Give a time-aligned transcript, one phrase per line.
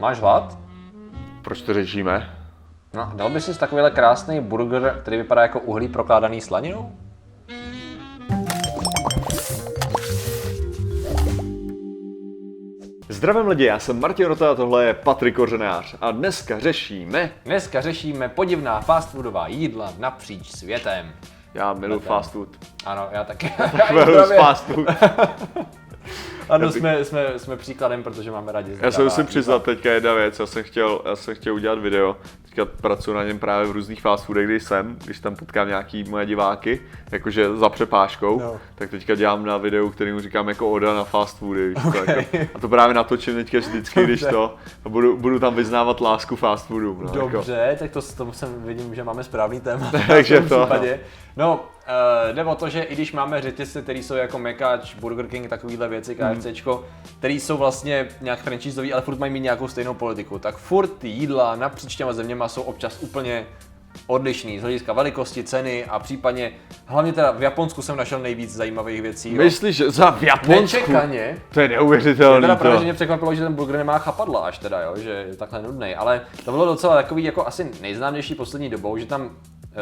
[0.00, 0.58] Máš hlad?
[1.42, 2.30] Proč to řešíme?
[2.94, 6.92] No, dal bys si takovýhle krásný burger, který vypadá jako uhlí prokládaný slaninou?
[13.08, 17.80] Zdravím lidi, já jsem Martin Rota a tohle je Patrik Kořenář a dneska řešíme, Dneska
[17.80, 21.12] řešíme podivná fast foodová jídla napříč světem.
[21.54, 22.48] já miluji fast food,
[22.86, 23.52] Ano, já taky.
[23.92, 24.86] miluji fast food.
[26.48, 29.28] Ano, jsme, jsme, jsme příkladem, protože máme rádi Já se zdravá musím jídla.
[29.30, 33.24] přiznat teďka jedna věc, já jsem chtěl, já jsem chtěl udělat video, teďka pracuji na
[33.24, 36.80] něm právě v různých fast foodech, když jsem, když tam potkám nějaký moje diváky,
[37.12, 38.56] jakože za přepážkou, No.
[38.74, 42.38] tak teďka dělám na videu, kterým říkám jako oda na fast foody, víš co, jako,
[42.54, 44.54] a to právě natočím teďka vždycky, když to,
[44.84, 47.28] a budu, budu tam vyznávat lásku fast foodům, no, jako.
[47.28, 49.90] Dobře, tak to, to jsem, vidím, že máme správný téma.
[50.06, 51.00] Takže v tom to, případě.
[51.36, 51.64] No,
[52.28, 55.48] uh, jde o to, že i když máme řetězce, které jsou jako Mekač, Burger King,
[55.48, 56.36] takovýhle věci, Hmm.
[56.36, 56.84] KFCčko,
[57.18, 61.08] které jsou vlastně nějak franchiseový, ale furt mají mít nějakou stejnou politiku, tak furt ty
[61.08, 63.46] jídla napříč těma zeměma jsou občas úplně
[64.06, 66.52] odlišný z hlediska velikosti, ceny a případně,
[66.86, 69.34] hlavně teda v Japonsku jsem našel nejvíc zajímavých věcí.
[69.34, 69.42] jo.
[69.42, 70.60] Myslíš, že za v Japonsku?
[70.60, 74.40] Nečekaně, To je mě neuvěřitelný teda právě, že mě překvapilo, že ten burger nemá chapadla
[74.40, 78.34] až teda, jo, že je takhle nudný, ale to bylo docela takový jako asi nejznámější
[78.34, 79.30] poslední dobou, že tam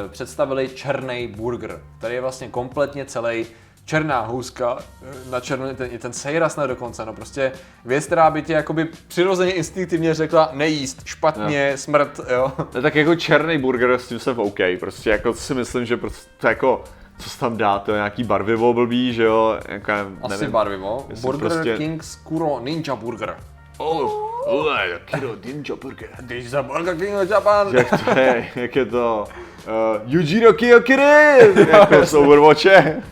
[0.08, 3.46] představili černý burger, který je vlastně kompletně celý
[3.84, 7.52] černá houska, eh, na černou ten, i ten sejras na dokonce, no prostě
[7.84, 12.52] věc, která by tě jakoby přirozeně instinktivně řekla nejíst, špatně, smrt, jo.
[12.74, 16.46] Ne, tak jako černý burger, s tím jsem OK, prostě jako si myslím, že prostě
[16.48, 16.84] jako,
[17.18, 20.18] co se tam dá, to je nějaký barvivo blbý, že jo, jako, nevím.
[20.22, 21.06] Asi barvivo.
[21.20, 23.36] Burger prostě- King Skuro Ninja Burger.
[23.78, 24.10] Oh,
[24.46, 26.08] oh, kilo ninja burger.
[26.20, 27.76] Když za Burger King v Japan.
[27.76, 29.24] Jak to je, jak je to,
[29.66, 31.02] uh, Yujiro Kiyokiri,
[31.72, 33.02] jako z Overwatche.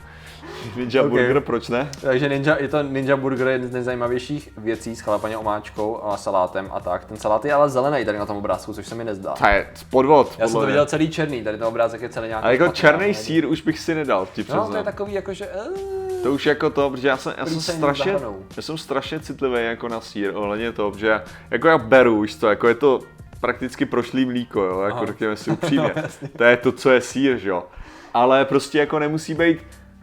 [0.77, 1.09] Ninja Ok.
[1.09, 1.91] burger, proč ne?
[2.01, 6.17] Takže ninja, je to Ninja Burger je jedna z nejzajímavějších věcí s chalapaně omáčkou a
[6.17, 7.05] salátem a tak.
[7.05, 9.33] Ten salát je ale zelený tady na tom obrázku, což se mi nezdá.
[9.33, 12.47] To je podvod, Já jsem to viděl celý černý, tady ten obrázek je celý nějaký.
[12.47, 15.47] A jako černý sír už bych si nedal, ti No, to je takový jako, že...
[15.47, 18.13] eh, To už jako to, protože já jsem, já jsem strašně,
[18.57, 22.35] já jsem strašně citlivý jako na sír, ohledně toho, protože já, jako já beru už
[22.35, 23.01] to, jako je to
[23.41, 25.93] prakticky prošlý mlíko, jo, jako řekněme si upřímně.
[26.23, 27.65] No, to je to, co je sír, že jo.
[28.15, 29.59] Ale prostě jako nemusí být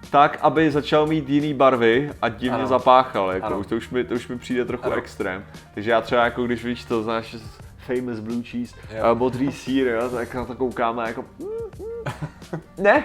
[0.10, 2.68] tak, aby začal mít jiný barvy a divně Ano.
[2.68, 3.60] zapáchal, jako Ano.
[3.60, 4.96] už to už mi, to už mi přijde trochu Ano.
[4.96, 5.46] extrém.
[5.74, 7.36] Takže já třeba jako když víš to, znáš
[7.78, 9.04] famous blue cheese, Jo.
[9.04, 11.26] a modrý sír, jo, tak na to koukáme jako
[12.78, 13.04] ne,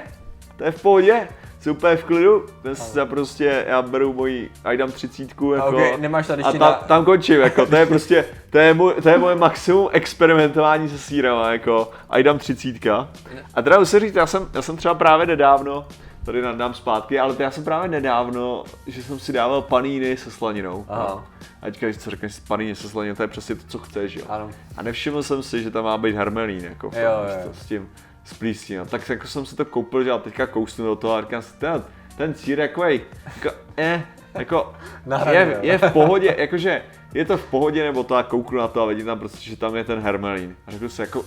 [0.56, 1.28] to je v pohodě,
[1.64, 2.46] jsem úplně v klidu,
[2.94, 6.72] já prostě, já beru moji, a dám třicítku, jako, ok, nemáš tady a ta, na-
[6.72, 10.98] tam končím, jako, to je prostě, to je, můj, to je moje maximum experimentování se
[10.98, 13.08] sírama, jako, a dám třicítka.
[13.54, 15.86] A teda musím říct, já jsem, já jsem třeba právě nedávno,
[16.24, 20.84] tady nadám zpátky, ale já jsem právě nedávno, že jsem si dával paníny se slaninou.
[20.88, 21.06] Aha.
[21.10, 21.24] No.
[21.62, 24.24] A teďka, když řekneš paníny se slaninou, to je přesně to, co chceš, jo.
[24.28, 24.50] Ano.
[24.76, 27.50] A nevšiml jsem si, že tam má být hermelín, jako, Jo, jo, jo.
[27.62, 27.88] s tím,
[28.32, 28.86] plísní, no.
[28.86, 31.56] Tak jako jsem si to koupil, že já teďka kousnu do toho a říkám si,
[31.58, 31.82] ten,
[32.16, 33.00] ten sír takovej,
[33.36, 34.02] jako, eh,
[34.34, 34.72] jako,
[35.06, 36.82] Na hraně, je, je, v pohodě, jakože,
[37.14, 39.56] je to v pohodě, nebo to, a kouknu na to a vidím tam prostě, že
[39.56, 40.56] tam je ten hermelín.
[40.66, 41.24] A řekl si, jako,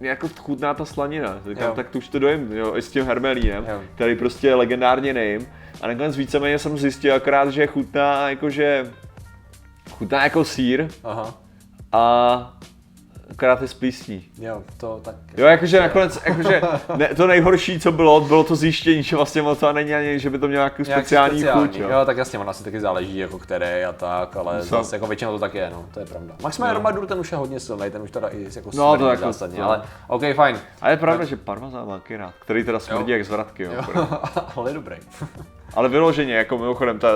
[0.00, 1.38] jako chutná ta slanina.
[1.48, 3.80] Říkám, tak to už to dojím, jo, i s tím hermelínem, Jo.
[3.94, 5.46] který prostě je legendárně nejím.
[5.80, 8.92] A nakonec víceméně jsem zjistil akorát, že chutná jakože,
[9.90, 11.34] chutná jako sír Aha,
[11.92, 12.56] a
[13.30, 14.24] akorát je s plísní.
[14.38, 15.14] jo, to tak...
[15.36, 16.60] Jo, jakože nakonec, jakože
[16.96, 20.30] ne, to nejhorší, co bylo, bylo to zjištění, že vlastně moc to není ani, že
[20.30, 21.88] by to mělo nějakou Nějak speciální, chuť, jo.
[21.90, 22.04] jo.
[22.06, 24.66] tak jasně, ono asi taky záleží jako které a tak, ale Co?
[24.68, 26.34] zase jako většinou to tak je, no, to je pravda.
[26.42, 29.06] Max Meyer Romadur, ten už je hodně silný, ten už teda i jako No, to
[29.08, 29.66] jako- zásadně, no.
[29.68, 30.60] ale OK, fajn.
[30.82, 33.72] A je pravda, že parmazán taky rád, který teda smrdí jak zvratky, jo.
[34.56, 34.96] ale je dobrý.
[35.74, 37.08] Ale vyloženě, jako mimochodem, ta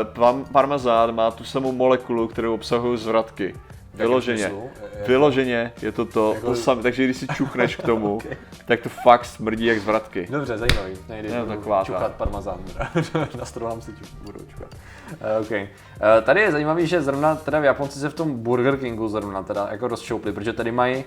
[0.53, 3.55] parmazán má tu samou molekulu, kterou obsahují zvratky.
[3.95, 4.39] Vyloženě.
[4.39, 4.71] smyslu?
[4.83, 8.25] Jako- Vyloženě je to to, Jako- to samé, takže když si čuchneš k tomu, Ok.
[8.65, 10.27] tak to fakt smrdí jak zvratky.
[10.31, 10.93] Dobře, zajímavý.
[11.09, 11.85] Nejde, budu taková ta.
[11.85, 12.59] čuchat parmazán.
[13.39, 14.69] Nastrouhám si čuk, budu čuchat.
[15.13, 15.63] Uh, okay.
[15.63, 19.43] uh, tady je zajímavý, že zrovna teda v Japonci se v tom Burger Kingu zrovna
[19.43, 21.05] teda jako rozšoupli, protože tady mají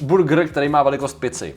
[0.00, 1.54] burger, který má velikost pici.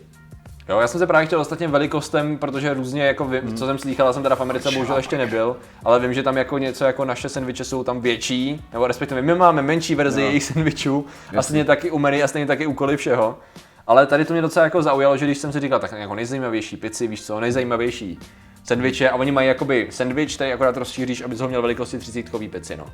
[0.69, 3.57] Jo, já jsem se právě chtěl ostatně velikostem, protože různě jako vím, Hmm.
[3.57, 6.57] co jsem slýchal, jsem teda v Americe bohužel ještě nebyl, ale vím, že tam jako
[6.57, 10.27] něco jako naše sendviče jsou tam větší, nebo respektive my máme menší verzi No.
[10.27, 11.05] jejich sendvičů
[11.37, 13.37] a stejně taky u Mary a stejně taky úkoly všeho.
[13.87, 16.77] Ale tady to mě docela jako zaujalo, že když jsem si říkal, tak jako nejzajímavější
[16.77, 18.19] pici, víš co, nejzajímavější
[18.63, 22.77] sendviče a oni mají jakoby sendvič, který akorát rozšíříš, aby ho měl velikosti 30 pici,
[22.77, 22.85] no.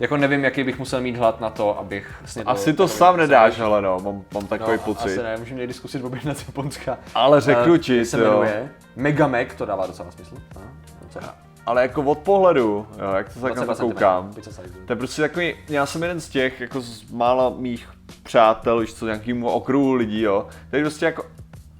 [0.00, 3.58] Jako nevím, jaký bych musel mít hlad na to, abych snědl Asi to sám nedáš,
[3.58, 5.04] hele no, mám, mám takový No, pocit.
[5.08, 6.98] Asi ne, můžeme někdy zkusit objednat z Japonska.
[7.14, 8.24] Ale řeknu Eh, ti, se jo.
[8.24, 10.34] jmenuje Megamek, to dává docela smysl.
[10.56, 10.66] Ano,
[11.02, 11.34] docela.
[11.66, 14.34] ale jako od pohledu, jo, jak to tak na 22 to koukám,
[14.86, 17.88] to je prostě takový, já jsem jeden z těch, jako z mála mých
[18.22, 21.24] přátel, víš co, nějakýmu okruhu lidí, jo, který prostě jako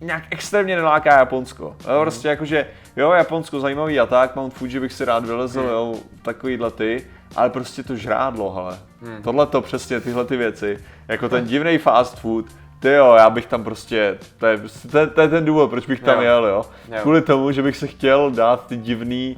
[0.01, 1.65] nějak extrémně neláká Japonsko.
[1.65, 2.01] Jo, Mhm.
[2.03, 2.67] prostě jako, že
[2.99, 5.69] jo, Japonsko zajímavý a tak, Mount Fuji bych si rád vylezl, Mhm.
[5.71, 7.07] jo, takovýhle ty,
[7.37, 8.79] ale prostě to žrádlo, hele.
[9.01, 9.23] Mhm.
[9.23, 10.79] Tohle to přesně, tyhle ty věci,
[11.09, 12.45] jako ten divný fast food,
[12.81, 14.59] ty jo, já bych tam prostě, to je,
[14.91, 16.23] to je, to je ten důvod, proč bych tam Jo.
[16.23, 16.65] jel, jo.
[16.89, 16.99] Jo.
[17.03, 19.37] Kvůli tomu, že bych se chtěl dát ty divný,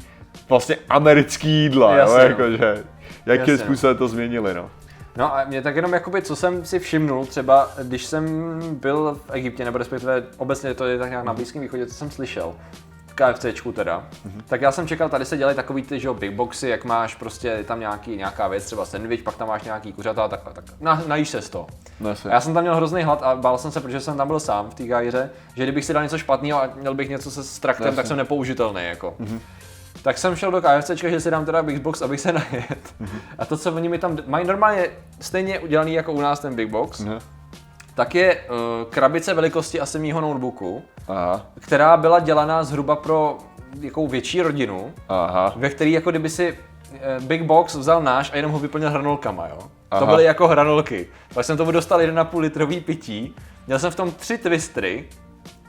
[0.49, 2.25] vlastně americký jídla, Jasně, jo, no.
[2.29, 2.85] jakože,
[3.27, 3.59] jakým Jasně, no.
[3.59, 4.71] způsobem to změnili, no.
[5.17, 8.25] No a mě tak jenom jakoby, co jsem si všimnul, třeba když jsem
[8.81, 12.11] byl v Egyptě, nebo respektive obecně to je tak nějak na Blízkém východě, co jsem
[12.11, 12.55] slyšel,
[13.21, 14.05] KFCčku teda,
[14.47, 17.15] tak já jsem čekal, tady se dělají takový ty, že jo, big boxy, jak máš
[17.15, 20.65] prostě tam nějaký, nějaká věc, třeba sandwich, pak tam máš nějaký kuřata a takhle, tak
[20.81, 21.67] na, najíš se z toho.
[22.01, 24.27] No, A já jsem tam měl hrozný hlad a bál jsem se, protože jsem tam
[24.29, 27.31] byl sám v té gájře, že kdybych si dal něco špatného a měl bych něco
[27.31, 27.97] se straktem, Jasně.
[27.97, 29.15] tak jsem nepoužitelný jako.
[30.03, 32.95] Tak jsem šel do KFCčka, že si dám teda Big Box, abych se najet.
[33.39, 34.89] A to, co oni mi tam mají normálně
[35.21, 37.19] stejně udělaný jako u nás ten Big Box, Mhm.
[38.01, 43.39] Tak je uh, krabice velikosti asi mýho notebooku, Aha, která byla dělaná zhruba pro
[43.81, 45.53] jakou větší rodinu, aha.
[45.57, 46.59] ve který jako kdyby si
[46.93, 49.59] eh, Big Box vzal náš a jenom ho vyplnil hranolkama, jo.
[49.91, 50.01] Aha.
[50.01, 51.07] To byly jako hranolky.
[51.35, 53.35] Pak jsem tomu dostal 1,5 litrový pití,
[53.67, 55.09] měl jsem v tom tři twistry,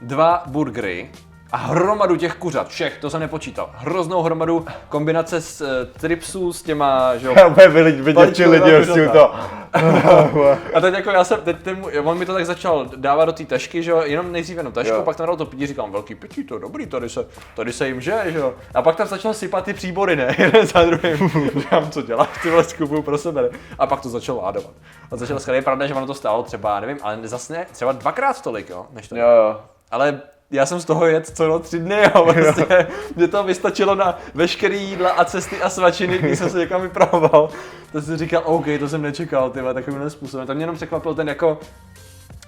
[0.02, 1.10] dva burgery
[1.52, 3.70] a hromadu těch kuřat, všech, to jsem nepočítal.
[3.74, 5.68] Hroznou hromadu kombinace s uh,
[6.00, 7.68] tripsů s těma, že jo, Já úplně
[8.14, 9.34] Paličková lidi tímto.
[10.74, 13.44] A teď jako já jsem, teď ten, on mi to tak začal dávat do té
[13.44, 15.02] tašky, že jo, jenom nejdřív jenom tašku, Jo.
[15.02, 17.26] pak tam dal to pití, říkám, velký pití, to je dobrý, tady se,
[17.56, 18.54] tady se jim že, že jo.
[18.74, 21.30] A pak tam začal sypat ty příbory, ne, jeden za druhým.
[21.60, 23.48] Říkám, co děláš, ty vole, skupuju pro sebe, ne?
[23.78, 24.72] A pak to začal ládovat.
[25.10, 27.92] A začal skvěle, je pravda, že ono to stálo třeba, nevím, ale zase ne, třeba
[27.92, 29.16] dvakrát tolik, jo, než to.
[29.16, 29.60] Jo, jo.
[29.90, 30.20] Ale
[30.52, 32.86] já jsem z toho jet co no tři dny, jo, prostě.
[33.16, 37.48] Mě to vystačilo na veškerý jídla a cesty a svačiny, když jsem se někam vypravoval.
[37.92, 40.46] To jsem říkal, OK, to jsem nečekal, ty vole, takovýmhle způsobem.
[40.46, 41.58] Tak mě jenom překvapil ten jako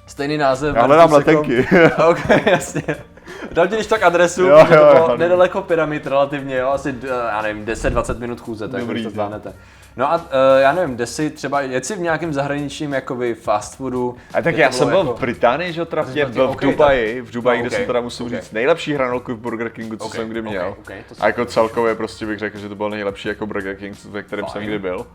[0.06, 0.77] stejný název.
[0.77, 1.69] Já hledám versus jako- letenky.
[2.09, 2.83] OK, jasně.
[3.53, 5.17] Dám ti když tak adresu, Jo, jo, protože jo, to bylo jo.
[5.17, 9.12] nedaleko pyramid relativně, jo, asi, d- já nevím, 10-20 minut chůze, tak Dobrý, to jo.
[9.12, 9.53] zvládnete.
[9.96, 10.23] No a uh,
[10.61, 14.17] já nevím, jde si třeba, jet si v nějakém zahraničním jakoby fast foodu.
[14.35, 17.31] A tak já jsem byl jako- v Británii, že trafně, byl byl v Dubaji, v
[17.31, 18.32] Dubaji, No, kde OK, jsem teda musím OK.
[18.32, 20.69] říct nejlepší hranolku v Burger Kingu, co OK, jsem kdy měl.
[20.79, 24.05] OK, to A jako celkově prostě bych řekl, že to byl nejlepší jako Burger King,
[24.05, 24.67] ve kterém jsem Fajn.
[24.69, 25.06] kdy byl.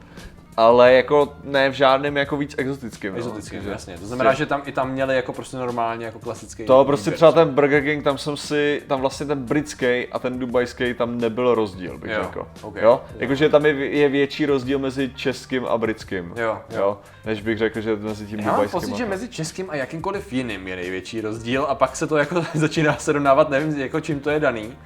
[0.59, 3.11] Ale jako ne v žádném jako víc exotickým.
[3.11, 3.17] no.
[3.17, 3.97] Exotický, Takže jasně.
[3.97, 6.65] To znamená, že tam i tam měli jako prostě normálně jako klasický.
[6.65, 10.39] To prostě třeba ten Burger King, tam jsem si, tam vlastně ten britský a ten
[10.39, 12.47] dubajský, tam nebyl rozdíl, bych Jo, řekl.
[12.61, 12.75] OK.
[12.75, 13.01] Jo?
[13.17, 16.33] Jakože tam je, je větší rozdíl mezi českým a britským.
[16.35, 16.97] Jo, jo.
[17.25, 18.79] Než bych řekl, že mezi tím Já mám dubajským.
[18.81, 22.45] pocit, že mezi českým a jakýmkoliv jiným je největší rozdíl a pak se to jako
[22.53, 24.77] začíná srovnávat, nevím jako čím to je daný.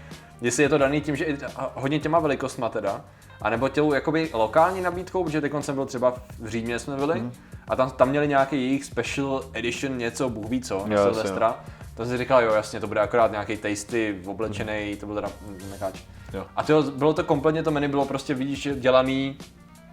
[0.43, 1.37] Jestli je to daný tím, že i
[1.75, 3.01] hodně těma velikostma teda,
[3.41, 7.31] anebo těm jakoby lokální nabídkou, protože teď jsem byl třeba v Římě jsme byli Mhm.
[7.67, 11.55] a tam, tam měli nějaký jejich special edition něco, Bůh ví co, na Silvestra.
[11.97, 15.69] To si říkal, jo jasně, to bude akorát nějaký tasty, oblečený, to byl teda mm,
[15.71, 15.99] mekáč.
[16.33, 16.45] Jo.
[16.55, 19.37] A to bylo to kompletně, to menu bylo prostě, vidíš, dělaný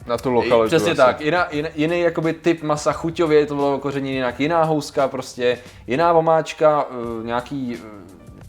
[0.06, 0.66] Na tu lokalitu.
[0.66, 0.96] Přesně asi.
[0.96, 5.58] tak, jiná, jiný, jiný jakoby typ masa chuťově, to bylo koření jinak, jiná houska prostě,
[5.86, 7.82] jiná vomáčka, uh, nějaký uh,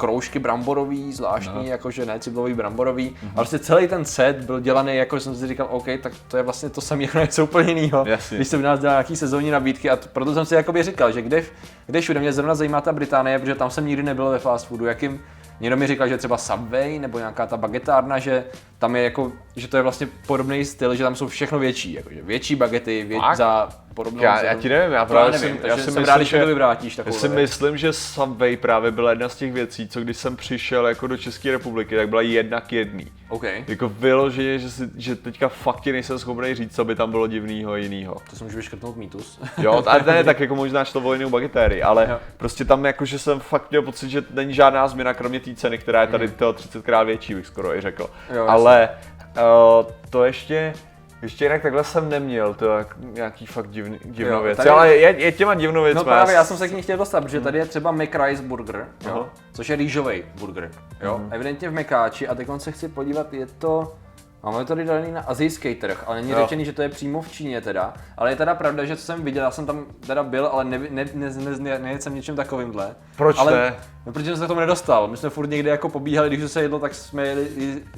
[0.01, 1.63] kroužky bramborový, zvláštní, No.
[1.63, 3.31] jakože ne cibulový bramborový, Mhm.
[3.35, 6.43] ale prostě celý ten set byl dělaný, jako jsem si říkal, OK, tak to je
[6.43, 9.89] vlastně to samé, jako něco úplně jiného, když se v nás dělá nějaký sezónní nabídky
[9.89, 11.43] a t- proto jsem si jakoby říkal, že kde,
[11.85, 14.85] kde všude mě zrovna zajímá ta Británie, protože tam jsem nikdy nebyl ve fast foodu,
[14.85, 15.21] jakým
[15.59, 18.43] Někdo mi říkal, že třeba Subway nebo nějaká ta bagetárna, že
[18.79, 22.21] tam je jako, že to je vlastně podobný styl, že tam jsou všechno větší, jakože
[22.21, 23.37] větší bagety, vě, Fakt?
[23.37, 25.93] za podobnou Já, já ti nevím, já To já právě nevím, jsem, já si jsem
[25.93, 29.53] myslím, rád, že, to vyvrátíš já si myslím, že Subway právě byla jedna z těch
[29.53, 33.07] věcí, co když jsem přišel jako do České republiky, tak byla jedna k jedný.
[33.29, 37.11] OK, Jako vyloženě, že, si, že teďka fakt ti nejsem schopný říct, co by tam
[37.11, 38.17] bylo divného jinýho.
[38.29, 39.39] to si můžu vyškrtnout mýtus.
[39.57, 42.19] Jo, a ne, tak jako možná šlo o jinou bagetérii, ale Jo.
[42.37, 45.77] prostě tam jako, že jsem fakt měl pocit, že není žádná změna, kromě té ceny,
[45.77, 48.09] která je tady toho 30 krát větší, bych skoro i řekl.
[48.35, 48.89] Jo, ale
[49.37, 50.73] uh, to ještě,
[51.21, 54.57] ještě jinak takhle jsem neměl, to je jak, nějaký fakt divný, divnou Jo, věc.
[54.57, 55.95] tady- Ale je, je těma divnou věc.
[55.95, 58.87] No právě, já jsem se k ní chtěl dostat, protože tady je třeba McRice burger,
[59.07, 60.71] jo, což je rýžový burger,
[61.01, 63.95] jo, evidentně v Mekáči a teď se chci podívat, je to,
[64.43, 66.37] Máme tady daný na azijský trh, ale není Jo.
[66.41, 67.93] řečený, že to je přímo v Číně teda.
[68.17, 70.79] Ale je teda pravda, že co jsem viděl, já jsem tam teda byl, ale ne,
[70.89, 72.95] ne, ne, ne, ne, nejedl jsem něčím takovýmhle.
[73.17, 73.75] Proč ale, ne?
[74.05, 75.07] No, protože jsem se k tomu nedostal.
[75.07, 77.47] My jsme furt někde jako pobíhali, když se jedlo, tak jsme jeli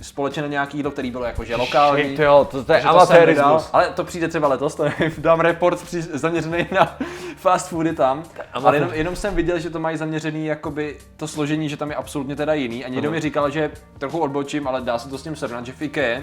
[0.01, 2.03] společně na nějaký jídlo, který bylo jakože lokální.
[2.03, 3.69] Shit, jo, to, to je amatérismus.
[3.73, 6.97] ale to přijde třeba letos, to nevím, dám report při, zaměřený na
[7.43, 8.23] fast foody tam,
[8.53, 11.95] ale jenom, jenom jsem viděl, že to mají zaměřený jakoby to složení, že tam je
[11.95, 15.23] absolutně teda jiný a někdo mi říkal, že trochu odbočím, ale dá se to s
[15.23, 16.21] tím srovnat, že v IKEA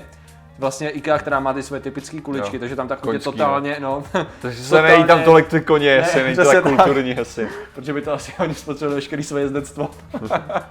[0.59, 2.61] vlastně IKEA, která má ty své typické kuličky, Jo.
[2.61, 4.03] takže tam tak chodí Koňský, totálně, no.
[4.43, 6.09] Takže se nejí tam tolik ty koně, Ne, to
[6.43, 6.63] přesně tak tak.
[6.85, 7.49] kulturní asi.
[7.75, 9.91] protože by to asi oni spotřebovali veškerý své jezdectvo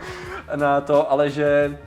[0.56, 1.78] na to, ale že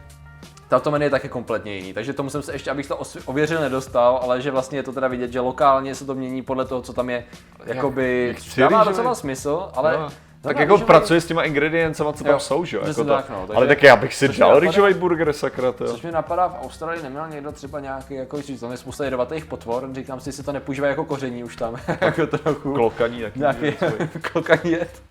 [0.73, 4.21] tato menu je taky kompletně jiný, takže tomu jsem se ještě, abych to ověřil, nedostal,
[4.23, 6.93] ale že vlastně je to teda vidět, že lokálně se to mění podle toho, co
[6.93, 7.25] tam je,
[7.64, 9.99] jakoby, jak dává docela smysl, ale...
[9.99, 10.09] No.
[10.43, 12.83] Tak Dává jako pracuje s těma ingrediencema, co tam Jo, jsou, že jo?
[12.87, 15.85] Jako tak, no, takže- Ale tak já bych si dal rýžový burger, sakra, to.
[15.85, 19.45] Což mi napadá, v Austrálii neměl někdo třeba nějaký, jako, že tam je spousta jedovatých
[19.45, 22.75] potvor, říkám si, jestli to nepoužívají jako koření už tam, jako trochu.
[22.75, 23.38] Klokaní taky.
[23.38, 23.73] Nějaký
[24.33, 25.02] klokaní jed.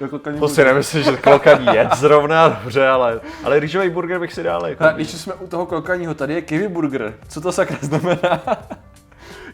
[0.00, 4.32] Do klokaní To si nemyslím, že klokaní je zrovna dobře, ale, ale rýžový burger bych
[4.32, 4.66] si dal.
[4.66, 4.84] Jako.
[4.84, 7.14] A když jsme u toho klokaního, tady je kiwi burger.
[7.28, 8.42] Co to sakra znamená?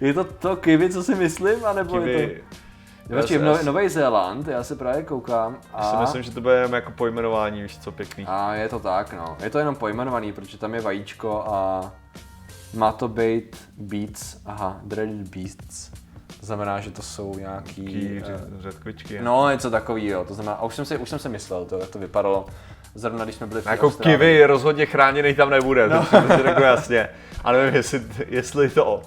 [0.00, 2.42] je to to kiwi, co si myslím, anebo je Kiwi.
[2.50, 2.56] to...
[3.08, 6.00] Já Počkej, si- Nový Zéland, já se právě koukám Já si a...
[6.00, 8.26] myslím, že to bude jenom jako pojmenování, víš co, pěkný.
[8.28, 9.36] A je to tak, no.
[9.42, 11.90] Je to jenom pojmenovaný, protože tam je vajíčko a
[12.74, 15.90] má to být beats, aha, dreaded beasts.
[16.40, 18.20] To znamená, že to jsou nějaký...
[18.26, 19.18] Eh, řetkvičky.
[19.22, 21.90] No, něco takového, to znamená, a už jsem si, už jsem si myslel, to, jak
[21.90, 22.46] to vypadalo,
[22.94, 24.18] zrovna když jsme byli v Jako Austrálii.
[24.18, 26.06] kiwi rozhodně chráněný tam nebude, no.
[26.06, 27.08] to si řeknu jasně.
[27.44, 29.02] Ale nevím, jestli, jestli to,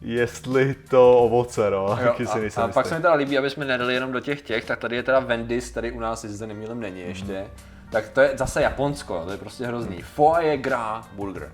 [0.00, 3.38] jestli to ovoce, no, Jo, taky si a, nejsem a pak se mi teda líbí,
[3.38, 6.24] aby jsme nedali jenom do těch těch, tak tady je teda Wendy's, tady u nás,
[6.24, 7.46] jestli nemýlím, není ještě.
[7.90, 10.02] Tak to je zase Japonsko, to je prostě hrozný.
[10.02, 11.52] Foie gras burger.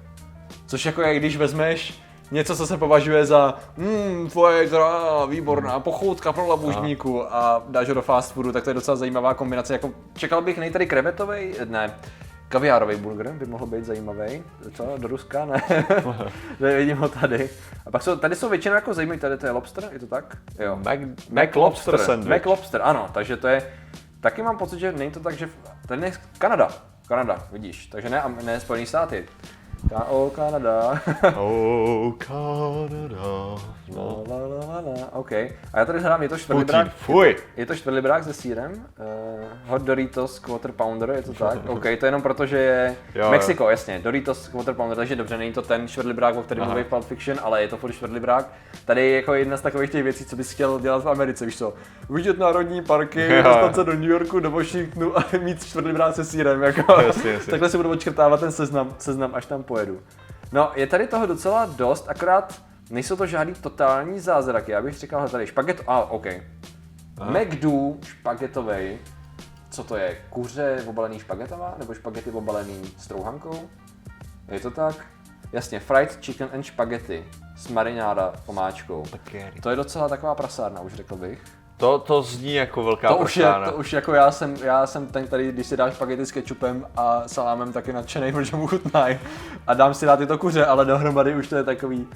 [0.67, 6.33] Což jako je, když vezmeš něco, co se považuje za mm, foie gras, výborná pochoutka
[6.33, 9.73] pro labužníku a dáš ho do fast foodu, tak to je docela zajímavá kombinace.
[9.73, 11.95] Jako, čekal bych nej tady krevetový, ne,
[12.49, 14.45] kaviárový burger by mohl být zajímavý.
[14.75, 15.45] Co, do Ruska?
[15.45, 15.63] Ne.
[16.61, 17.51] ne vidím ho tady.
[17.87, 20.37] A pak jsou, tady jsou většinou jako zajímavý, tady to je lobster, je to tak?
[20.59, 20.77] Jo.
[20.77, 22.31] Mac, Mac Lobster sandwich.
[22.31, 23.73] Mac Lobster, ano, takže to je,
[24.21, 25.49] taky mám pocit, že není to tak, že,
[25.87, 26.69] tady je Kanada,
[27.09, 29.27] Kanada, vidíš, takže ne, ne Spojený státy.
[29.90, 30.30] K.O.
[30.30, 31.02] Kanada.
[31.37, 33.80] Oh, Canada.
[33.97, 34.25] No.
[34.28, 35.09] La, la, la, la, la.
[35.12, 35.32] OK.
[35.32, 37.37] A já tady hledám, je to čtvrlibrák, fuj.
[37.56, 41.59] je to čtvrlibrák se sírem, uh, hot Doritos Quarter Pounder, je to tak?
[41.68, 43.30] OK, to je jenom proto, že je Jo, jo.
[43.30, 47.04] Mexiko, jasně, Doritos Quarter Pounder, takže dobře, není to ten čtvrlibrák, o kterém mluví Pulp
[47.04, 48.49] Fiction, ale je to furt čtvrlibrák.
[48.85, 51.59] Tady je jako jedna z takových těch věcí, co bys chtěl dělat v Americe, víš
[51.59, 51.75] co?
[52.11, 53.42] Vidět národní parky, Jo, jo.
[53.42, 57.00] dostat se do New Yorku, do Washingtonu a mít čtvrlibrák se sírem, jako.
[57.00, 57.50] Jasně, jasně.
[57.50, 60.00] Takhle si budu odškrtávat ten seznam, seznam, až tam pojedu.
[60.52, 62.54] No, je tady toho docela dost, akorát
[62.90, 64.73] nejsou to žádný totální zázraky.
[64.73, 66.26] Já bych říkal, tady špaget, a ah, OK.
[67.25, 68.99] McDo špagetovej,
[69.70, 70.16] co to je?
[70.30, 71.75] Kuře obalený špagetama?
[71.78, 73.68] Nebo špagety obalený strouhankou?
[74.49, 75.06] Je to tak?
[75.52, 77.25] Jasně, fried chicken and spaghetti
[77.56, 79.04] s marináda pomáčkou.
[79.62, 81.42] To je docela taková prasárna, už řekl bych.
[81.76, 85.06] To, to zní jako velká To už, je, to už jako já jsem, já jsem
[85.06, 89.18] ten, který když si dáš špagety s kečupem a salámem taky nadšený, protože mu chutnají.
[89.66, 92.09] A dám si dát tyto kuře, ale dohromady už to je takový,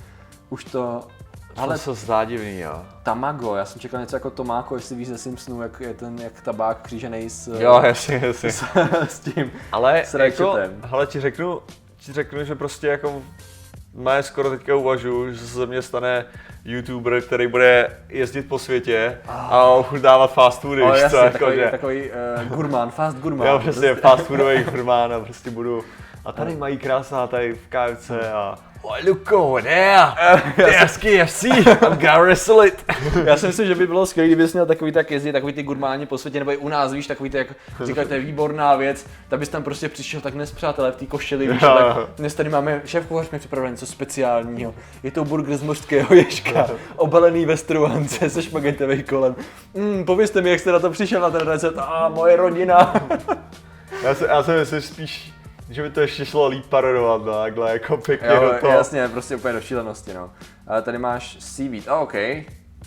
[0.51, 0.81] už to,
[1.57, 2.83] Ale ale se zdá divný, jo.
[3.03, 6.41] tamago, já jsem čekal něco jako tomáko, jestli víš ze Simpsonů, jak je ten, jak
[6.41, 8.53] tabák křížený s, Jo, jasně, jasně.
[8.53, 8.65] s,
[9.09, 9.53] s tím.
[9.73, 11.61] Ale S jako, hele, ti řeknu,
[11.97, 13.23] ti řeknu, že prostě jako
[13.95, 16.25] má skoro teďka uvažuji, že se ze mě stane
[16.65, 21.57] youtuber, který bude jezdit po světě a ochutnávat fast foody, víš jasně, co, jako, takový,
[21.57, 22.11] že, takový
[22.43, 23.49] uh, gurmán, fast gurmán.
[23.49, 25.85] jo, přesně, fast foodový furmán a prostě budu,
[26.25, 28.55] a tady mají krásná tady v KFC a
[28.87, 30.13] Oh, look over there!
[30.99, 31.45] KFC!
[31.45, 32.85] I'm gonna wrestle it!
[33.25, 36.07] Já si myslím, že by bylo skvělé, kdybys měl takový tak jezdit, takový ty gurmáni
[36.07, 37.47] po světě, nebo i u nás, víš, takový ty, jak
[37.85, 41.07] říkají, to je výborná věc, tak bys tam prostě přišel tak dnes přátelé v té
[41.07, 45.57] košili, víš, tak dnes tady máme, šéf kuchař mi připravil něco speciálního, je to burger
[45.57, 46.67] z mořského ježka,
[46.97, 49.37] obalený ve struhance se špagetovým kolem.
[49.75, 52.95] Mm, povězte mi, jak jste na to přišel na ten recept, a moje rodina.
[54.03, 55.34] Já si, já si myslím spíš,
[55.71, 58.73] že by to ještě šlo líp parodovat, no, takhle jako pěkně jo, do toho.
[58.73, 60.31] jasně, prostě úplně do šílenosti, no.
[60.67, 62.15] A tady máš seaweed, a OK,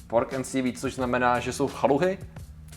[0.07, 2.17] pork and seaweed, což znamená, že jsou chaluhy,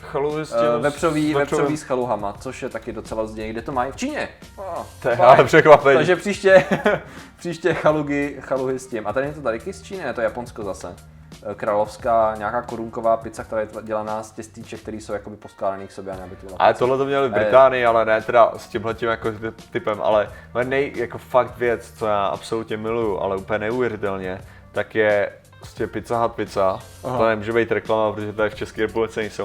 [0.00, 3.50] Chaluhy s Uh, tím, vepřový, s vepřový s chaluhama, což je taky docela zdění.
[3.52, 3.92] Kde to mají?
[3.92, 4.28] V Číně.
[4.56, 4.64] Oh,
[5.02, 5.28] To je fajn.
[5.30, 5.96] ale překvapení.
[5.96, 6.64] Takže příště,
[7.38, 9.06] příště chalugy, chaluhy s tím.
[9.06, 10.96] A tady je to taky z Číny, ne, to je Japonsko zase.
[11.42, 15.92] Eh, Královská, nějaká korunková pizza, která je dělaná z těstíček, které jsou jakoby poskládaný k
[15.92, 16.78] sobě, aby to byla Ale pizza.
[16.78, 19.28] tohle to měli v Británii, ale ne teda s tímhle tím jako
[19.70, 24.40] typem, ale moje nej, jako fakt věc, co já absolutně miluju, ale úplně neuvěřitelně,
[24.72, 27.18] tak je prostě Pizza Hut pizza, Aha.
[27.18, 29.44] to nemůže být reklama, protože tady v České republice nejsou.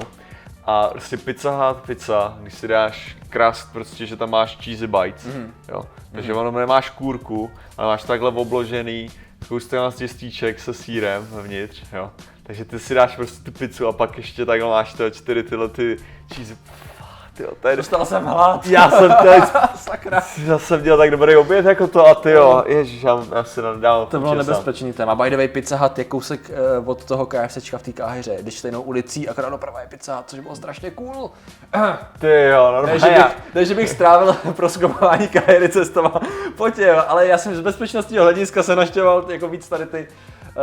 [0.64, 5.24] A prostě Pizza Hut pizza, když si dáš krast, prostě, že tam máš cheesy bites,
[5.24, 5.54] Mhm.
[5.68, 5.82] jo.
[6.12, 9.08] Takže ono nemáš kůrku, ale máš takhle obložený
[9.44, 12.10] spoustu z těstíček se sírem vevnitř, jo.
[12.42, 15.68] Takže ty si dáš prostě tu pizzu a pak ještě takhle máš to čtyři tyhle
[15.68, 15.96] ty
[16.34, 16.56] cheese.
[17.36, 17.76] Tyjo, to je...
[17.76, 18.66] Dostal jsem hlad.
[18.66, 19.42] Já jsem tady,
[19.76, 20.22] Sakra.
[20.46, 23.62] já jsem dělal tak dobrý oběd jako to a ty jo, ježiš, já, já si
[23.62, 24.06] nadám.
[24.06, 25.14] To bylo nebezpečný téma.
[25.14, 26.50] By the way, Pizza Hut je kousek
[26.80, 28.36] uh, od toho KFCčka v té káhyře.
[28.40, 31.30] Když stejnou ulicí, akorát doprava je Pizza Hut, což bylo strašně cool.
[32.18, 32.98] Ty jo, Ne, normálně.
[33.00, 36.20] že já- bych, ne, že bych strávil pro zkoumání káhyry cestoval
[36.56, 40.08] po tě, jo, ale já jsem z bezpečnostního hlediska se naštěval jako víc tady ty,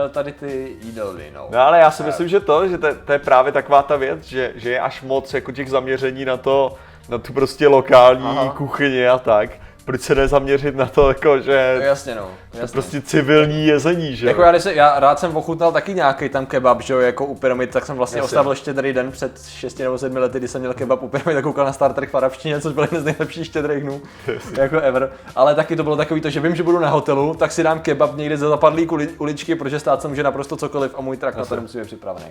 [0.09, 1.47] tady ty jídelny, no.
[1.51, 4.23] No ale já si myslím, že to, že to, to je právě taková ta věc,
[4.23, 6.75] že, že je až moc jako těch zaměření na to,
[7.09, 8.53] na tu prostě lokální Aha.
[8.57, 9.49] kuchyni a tak.
[9.85, 12.29] Proč se nezaměřit na to, jako, že Jasně, no.
[12.53, 12.73] Jasně.
[12.73, 14.27] prostě civilní jezení, že?
[14.27, 17.25] Jako já, když se, já rád jsem ochutnal taky nějaký tam kebab, že jo, jako
[17.25, 18.25] u pyramid, tak jsem vlastně Jasně.
[18.25, 21.41] ostavil štědrý den před 6 nebo 7 lety, kdy jsem měl kebab u pyramid a
[21.41, 24.01] koukal na Star Trek v arabštině, což byl jeden z nejlepších štědrých dnů,
[24.57, 25.11] jako ever.
[25.35, 27.79] Ale taky to bylo takový to, že vím, že budu na hotelu, tak si dám
[27.79, 31.35] kebab někde za zapadlý uli, uličky, protože stát se může naprosto cokoliv a můj trak
[31.35, 32.25] na to musí být připravený.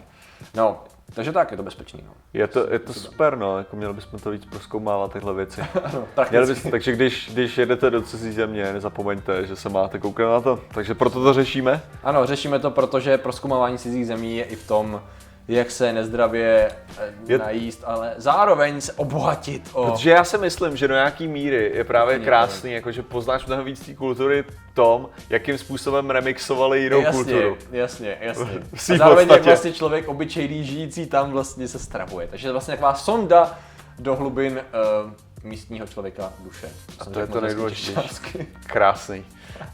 [0.54, 0.80] No,
[1.14, 2.00] takže tak, je to bezpečný.
[2.06, 2.12] No.
[2.32, 5.60] Je to, je to super, no, jako měli bychom to víc proskoumávat, tyhle věci.
[5.84, 10.28] Ano, Měli byste, takže když, když jedete do cizí země, nezapomeňte, že se máte koukat
[10.28, 10.60] na to.
[10.74, 11.82] Takže proto to řešíme.
[12.02, 15.02] Ano, řešíme to, protože proskoumávání cizích zemí je i v tom,
[15.48, 19.90] jak se nezdravě eh, Je- najíst, ale zároveň se obohatit o...
[19.90, 23.64] Protože já si myslím, že do nějaký míry je právě Úplně krásný, jakože poznáš mnohem
[23.64, 24.44] víc té kultury
[24.74, 27.56] tom, jakým způsobem remixovali jinou jasně, kulturu.
[27.72, 28.62] Jasně, jasně.
[28.94, 32.26] A zároveň jak vlastně člověk obyčejný žijící tam vlastně se stravuje.
[32.26, 33.58] Takže to je vlastně taková sonda
[33.98, 34.60] do hlubin
[35.04, 35.12] uh,
[35.44, 36.68] místního člověka duše.
[37.00, 38.46] A to je to nejdůležitější.
[38.66, 39.24] Krásný.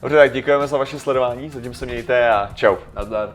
[0.02, 2.76] Dobře, tak děkujeme za vaše sledování, zatím se mějte a čau.
[2.94, 3.32] Nazdar.